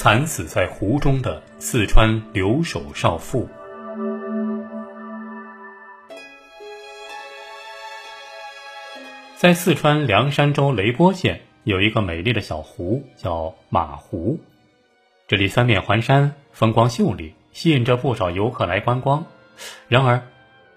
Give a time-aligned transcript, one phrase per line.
[0.00, 3.48] 惨死在湖中的四川留守少妇。
[9.36, 14.38] 在四川凉山州雷波县有一个美丽的小湖，叫马湖。
[15.26, 19.26] 这里三面环山，风光秀丽，吸引着不少游客来观光。
[19.88, 20.22] 然而，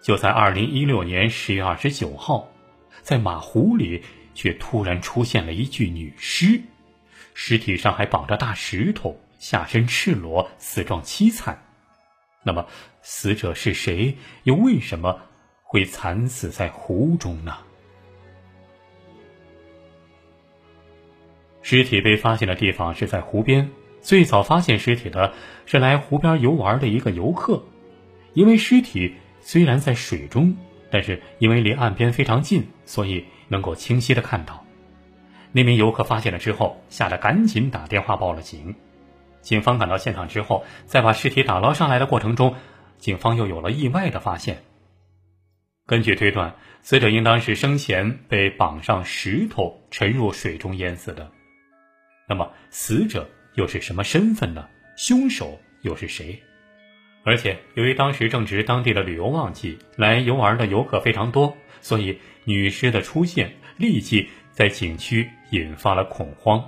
[0.00, 2.48] 就在二零一六年十月二十九号，
[3.02, 4.00] 在马湖里
[4.32, 6.60] 却突然出现了一具女尸，
[7.40, 11.56] 尸体上还绑着大石头，下身赤裸，死状凄惨。
[12.42, 12.66] 那么，
[13.00, 14.16] 死者是谁？
[14.42, 15.20] 又为什么
[15.62, 17.56] 会惨死在湖中呢？
[21.62, 23.70] 尸体被发现的地方是在湖边。
[24.00, 25.32] 最早发现尸体的
[25.64, 27.64] 是来湖边游玩的一个游客，
[28.34, 30.56] 因为尸体虽然在水中，
[30.90, 34.64] 但是因为离岸边非常近，所以能够清晰的看到。
[35.52, 38.74] 那名游客发现了之后，吓得赶紧打电话报了警。
[39.40, 42.54] 警方赶到现场之后，在把尸体打捞上来的过程中，
[42.98, 44.62] 警方又有了意外的发现。
[45.86, 51.30] 根据推断，死者应当是生前被绑上石头沉入水中淹死的。
[52.28, 54.68] 那么，死者又是什么身份呢？
[54.96, 56.38] 凶手又是谁？
[57.24, 66.62] 而且，由于当时正值当地的旅游旺季，来游玩的游客非常多，所以女尸的出现立即在景区引发了恐慌。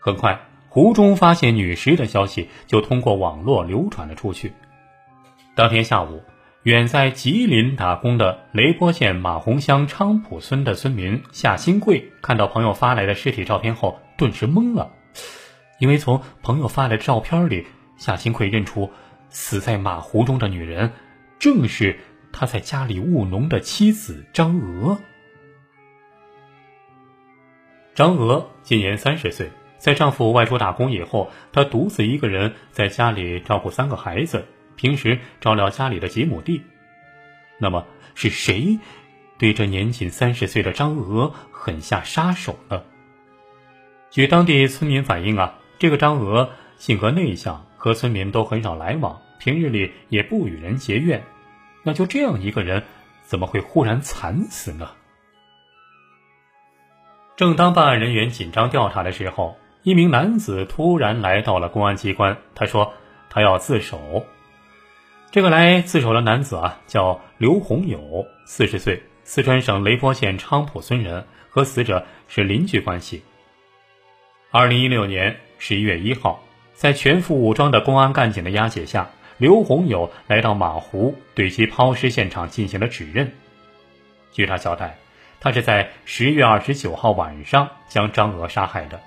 [0.00, 4.52] 很快，湖中发现女尸的消息就通过网络流传了出去。
[5.54, 6.22] 当天下午。
[6.64, 14.90] 远在吉林打工的雷波县马洪乡昌浦村的村民夏新贵看到朋友发来的尸体照片后，顿时懵了，
[15.78, 17.66] 因为从朋友发来的照片里，
[17.98, 18.90] 夏新贵认出
[19.28, 20.90] 死在马湖中的女人，
[21.38, 21.98] 正是
[22.32, 24.98] 他在家里务农的妻子张娥。
[27.94, 34.44] 张娥今年三十岁，在丈夫外出打工以后，她独自一个人在家里照顾三个孩子。
[34.74, 36.60] 平时照料家里的几亩地，
[37.58, 38.80] 那么是谁
[39.38, 42.82] 对这年仅三十岁的张娥狠下杀手呢？
[44.10, 51.22] 据当地村民反映啊，这个张娥性格内向，和村民都很少来往，平日里也不与人结怨。
[51.84, 52.82] 那就这样一个人，
[53.22, 54.90] 怎么会忽然惨死呢？
[57.36, 62.92] 正当办案人员紧张调查的时候，一名男子突然来到了公安机关，他说
[63.28, 64.24] 他要自首。
[65.32, 73.24] 这个来自首的男子啊，叫刘洪友，四十岁，四川省雷波县昌浦村人，和死者是邻居关系。
[74.52, 76.40] 二零一六年十一月一号，
[76.72, 83.32] 在全副武装的公安干警的押解下，刘洪友来到马湖，对其抛尸现场进行了指认。
[84.30, 84.96] 据他交代，
[85.44, 88.98] 他是在十月二十九号晚上将张娥杀害的。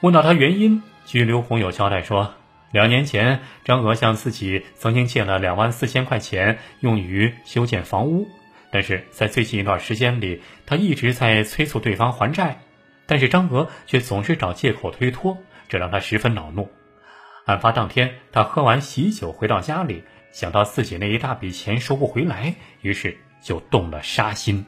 [0.00, 2.32] 问到他原因，据刘洪友交代说。
[2.72, 8.26] 两年前，张娥向自己曾经借了两万四千块钱，用于修建房屋。
[8.70, 12.58] 但是在最近一段时间里，他一直在催促对方还债，
[13.06, 15.36] 但是张娥却总是找借口推脱，
[15.68, 16.70] 这让他十分恼怒。
[17.44, 20.02] 案发当天，他喝完喜酒回到家里，
[20.32, 24.64] 想到自己那一大笔钱收不回来，于是就动了杀心。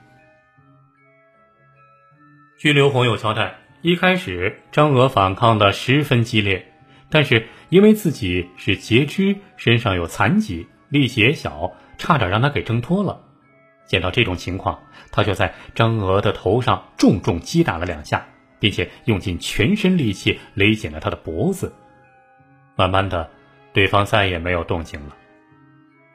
[2.59, 6.73] 据刘红友交代，一开始张娥反抗的十分激烈。
[7.09, 13.21] 但是因为自己是截肢，身上有残疾，力气也小，差点让他给挣脱了。
[13.87, 14.83] 见到这种情况，
[15.13, 18.27] 他就在张娥的头上重重击打了两下，
[18.59, 21.73] 并且用尽全身力气勒紧了他的脖子。
[22.75, 23.31] 慢慢的，
[23.73, 25.15] 对方再也没有动静了。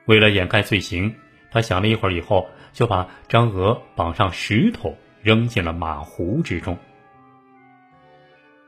[0.08, 1.16] 为了掩盖罪行，
[1.52, 6.78] 他想了一会儿以后，就把张娥绑上石头，扔进了马湖之中。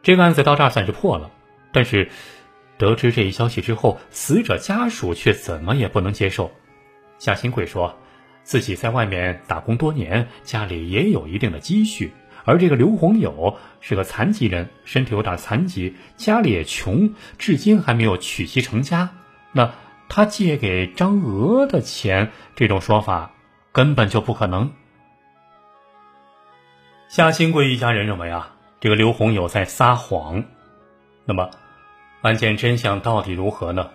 [0.01, 1.29] 这个案子到这儿算是破了。
[1.71, 2.09] 但是，
[2.77, 6.49] 得知这一消息之后，死者家属却怎么也不能接受。
[7.17, 7.97] 夏新贵说，
[8.43, 12.13] 自己在外面打工多年，家里也有一定的积蓄，
[12.45, 19.09] 而这个刘洪友是个残疾人，身体有点残疾，家里也穷，至今还没有娶妻成家。
[19.51, 19.73] 那
[20.07, 23.31] 他借给张娥的钱，这种说法
[23.73, 24.71] 根本就不可能。
[27.15, 30.43] 夏新贵一家人认为啊，这个刘洪友在撒谎。
[31.23, 31.49] 那么。
[32.21, 33.89] 案件真相到底如何呢？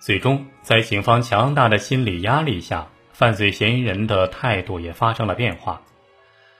[0.00, 5.82] 最终，在警方强大的心理压力下，犯罪嫌疑人的态度也发生了变化。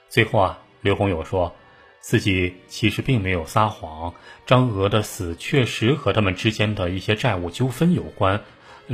[0.07, 1.55] 最后啊，刘洪友说，
[1.99, 4.13] 自己其实并没有撒谎，
[4.45, 8.39] 张娥的死确实和他们之间的一些债务纠纷有关，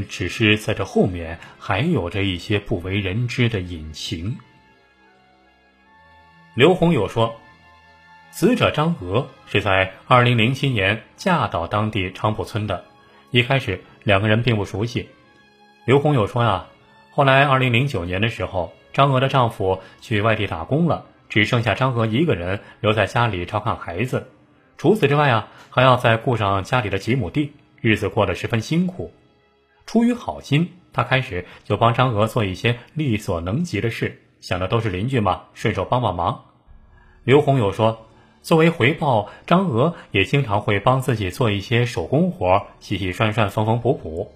[0.07, 4.37] 只是在这后面还有着一些不为人知的隐情。
[6.57, 7.39] 刘洪友说，
[8.31, 12.83] 死者张娥是在二零零七年嫁到当地昌浦村的，
[13.29, 15.07] 一开始两个人并不熟悉。
[15.85, 16.65] 刘洪友说呀，
[17.11, 24.27] 后来二零零九年的时候，张娥的丈夫去外地打工了，只剩下张娥一个人留在家里照看孩子。
[24.79, 29.13] 除此之外啊，还要再顾上家里的几亩地，日子过得十分辛苦。
[29.85, 36.45] 出于好心，他开始就帮张娥做一些力所能及的事，想的都是邻居嘛，顺手帮帮忙。
[37.23, 38.03] 刘洪友说。
[38.43, 44.31] 作为回报，张娥也经常会帮自己做一些手工活，洗洗涮涮，缝缝补补。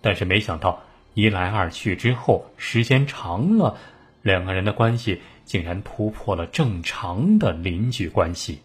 [0.00, 0.80] 但是没想到
[1.14, 3.76] 一来二去之后，时间长了，
[4.20, 8.60] 两个人的关系竟然突破了正常的邻居关系。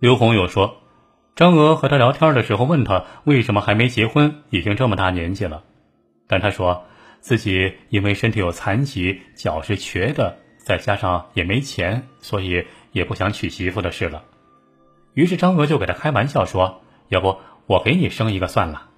[0.00, 0.78] 刘红友说，
[1.34, 5.62] 张娥和他聊天的时候问他为什么还没结婚，已经这么大年纪了，
[6.26, 6.84] 但他说
[7.26, 10.38] 自己因为身体有残疾，脚是瘸的。
[10.58, 14.22] 再加上也没钱，所以也不想娶媳妇的事了。
[15.14, 17.36] 于是张娥就给他开玩笑说：“要不
[17.66, 18.90] 我给你生一个算了。”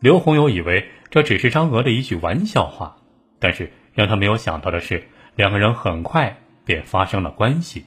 [0.00, 2.96] 刘洪友以为这只是张娥的一句玩笑话，
[3.38, 5.06] 但是让他没有想到的是，
[5.36, 7.84] 两个人很快便发生了关系。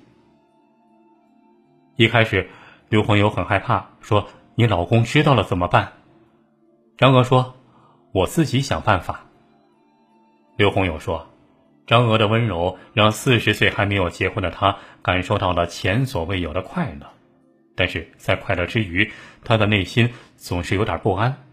[1.96, 2.48] 一开始，
[2.90, 5.94] 刘洪友很害怕，说：“你老公知道了怎么办？”
[6.96, 7.56] 张娥说
[8.14, 9.26] ：“我自己想办法。”
[10.56, 11.30] 刘洪友说。
[11.86, 17.06] 张娥的温柔让四十岁还没有结婚的他感受到了前所未有的快乐，
[17.76, 19.12] 但是在快乐之余，
[19.44, 21.44] 他的内心总是有点不安。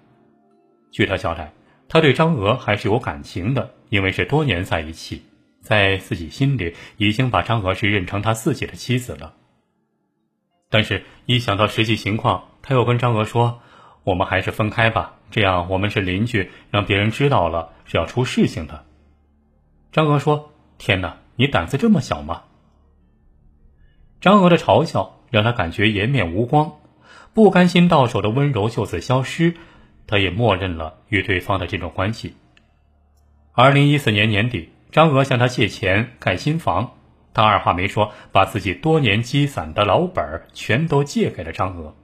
[0.92, 1.52] 据他交代，
[1.88, 5.20] 他对张娥还是有感情的，因为是多年在一起，
[5.60, 9.34] 在自己心里已经把张娥是认成他自己的妻子了。
[10.68, 13.60] 但是，一想到实际情况，他又跟张娥说
[14.04, 18.84] ：“我们还是分开吧，这样我们是邻居，让别人知道了是要出事情的。”
[19.92, 22.44] 张娥说：“天哪，你胆子这么小吗？”
[24.20, 26.74] 张娥的嘲笑让他感觉颜面无光，
[27.34, 29.54] 不甘心到手的温柔就此消失，
[30.06, 32.36] 他也默认了与对方的这种关系。
[33.52, 36.92] 二零一四年年底，张娥向他借钱盖新房，
[37.34, 41.96] 他二话没说，把自己多年积攒的老本儿全都借给了张娥。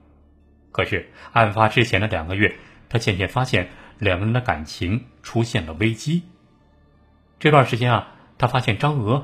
[0.71, 2.55] 可是案发之前的两个月，
[2.89, 6.23] 他渐渐发现两个人的感情出现了危机。
[7.39, 9.23] 这段时间啊，她发现张娥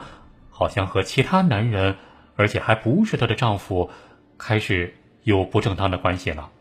[0.51, 1.95] 好像和其他男人，
[2.35, 3.89] 而且还不是她的丈夫，
[4.37, 4.93] 开始
[5.23, 6.51] 有不正当的关系了。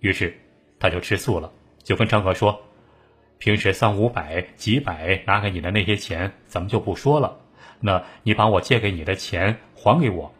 [0.00, 0.34] 于是，
[0.78, 1.52] 她就吃醋了，
[1.82, 2.58] 就跟张娥说
[3.36, 7.36] ：“平时三五百、几百拿给你的那些钱，咱们就不说了。
[7.78, 10.32] 那你把我借给你的钱还给我。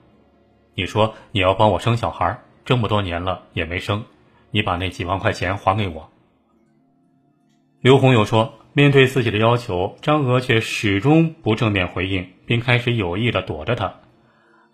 [0.74, 4.02] 你说你要帮我生小孩，这么多年了也没生，
[4.50, 6.10] 你把那几万块钱还给我。”
[7.82, 8.54] 刘红又说。
[8.76, 14.00] 面对自己的要求，张娥却始终不正面回应，并开始有意的躲着他。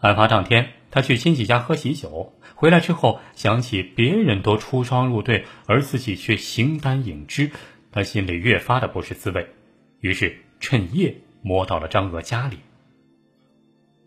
[0.01, 7.53] 案发当天，他去亲戚家喝喜酒，回来之后想起别人都出双入对，而自己却形单影只，
[7.93, 9.47] 他心里越发的不是滋味。
[10.01, 12.59] 于是趁夜摸到了张娥家里。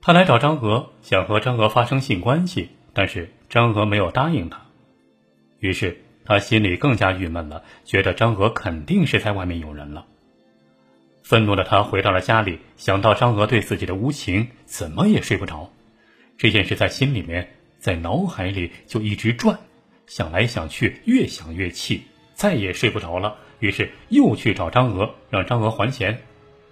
[0.01, 4.59] 他来找张娥，想和张娥发生性关系，但是张娥没有答应他。
[5.59, 6.01] 于是。
[6.25, 10.06] 他心里更加郁闷了，觉得张娥肯定是在外面有人了。
[11.24, 15.72] 愤怒的他回到了家里，想到张娥对自己的无情，怎么也睡不着。
[16.38, 19.58] 这件事在心里面，在脑海里就一直转，
[20.08, 22.03] 想来想去，越想越气，
[22.34, 23.38] 再也睡不着了。
[23.60, 26.20] 于是又去找张娥，让张娥还钱，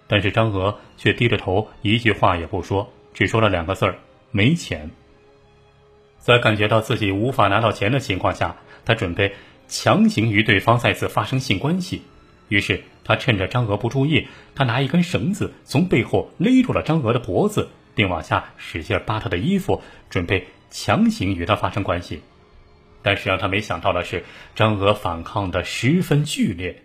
[0.07, 3.97] 但是张娥却低着头，一句话也不说，只说了两个字儿
[4.31, 4.89] ：“没钱。”
[6.23, 8.55] 在感觉到自己无法拿到钱的情况下。
[8.85, 9.33] 他准备
[9.69, 12.01] 强行与对方再次发生性关系，
[12.49, 22.21] 于是他趁着张娥不注意，他拿一根绳子从背后勒住了张娥的脖子，并往下使劲扒她的衣服，准备强行与她发生关系。
[23.01, 24.23] 但是让他没想到的是，
[24.55, 26.83] 张娥反抗的十分剧烈，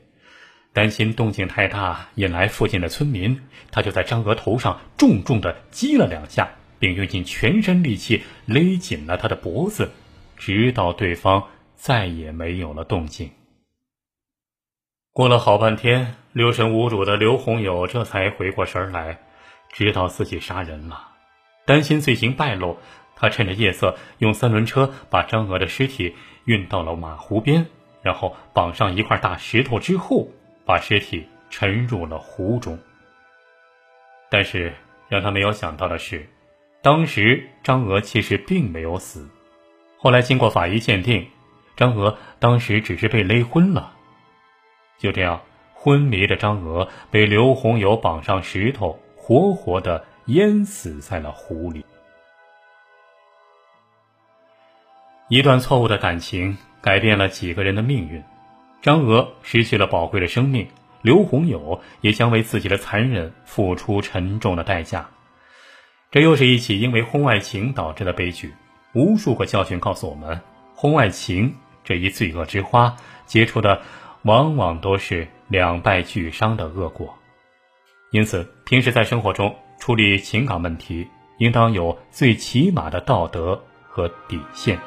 [0.73, 3.41] 担心动静太大引来附近的村民，
[3.71, 9.91] 他就在张娥头上重重的击了两下，并用尽全身力气勒紧了他的脖子，
[10.37, 11.49] 直到对方。
[11.81, 13.31] 再也没有了动静。
[15.13, 19.21] 过了好半天，六神无主的刘洪友这才回过神来，
[19.73, 21.11] 知道自己杀人了。
[21.65, 22.77] 担心罪行败露，
[23.15, 26.17] 他趁着夜色，用三轮车把张娥的尸体
[26.47, 27.65] 运到了马湖边，
[28.03, 30.29] 然后绑上一块大石头，之后
[30.67, 32.77] 把尸体沉入了湖中。
[34.29, 34.75] 但是
[35.09, 36.29] 让他没有想到的是，
[36.83, 39.29] 当时张娥其实并没有死。
[39.97, 41.27] 后来经过法医鉴定。
[41.77, 43.93] 张娥当时只是被勒昏了，
[44.99, 45.41] 就这样，
[45.73, 51.87] 昏迷的张娥被刘洪友绑上石头，活活的淹死在了湖里。
[55.29, 58.21] 一段错误的感情改变了几个人的命运，
[58.83, 60.67] 张娥失去了宝贵的生命，
[61.03, 65.09] 刘洪友也将为自己的残忍付出沉重的代价。
[66.11, 68.55] 这又是一起因为婚外情导致的悲剧。
[68.95, 70.41] 无数个教训告诉我们，
[70.75, 72.97] 婚外情这一罪恶之花
[73.27, 73.83] 结出的，
[74.23, 77.15] 往往都是两败俱伤的恶果。
[78.11, 81.07] 因此，平时在生活中处理情感问题，
[81.39, 84.79] 应当有最起码的道德和底线。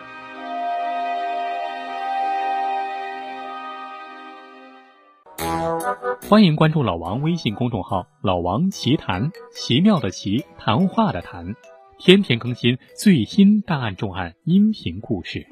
[6.29, 11.55] 欢迎关注老王微信公众号“老王奇谈”，奇妙的奇，谈话的谈，
[11.97, 15.45] 天天更新最新大案重案音频故事。